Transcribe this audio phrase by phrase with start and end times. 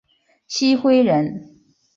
[0.47, 1.61] 郗恢人。